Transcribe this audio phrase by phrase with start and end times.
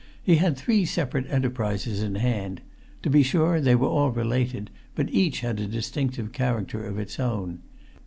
[0.23, 2.61] He had three separate enterprises in hand;
[3.03, 7.19] to be sure, they were all related, but each had a distinctive character of its
[7.19, 7.59] own.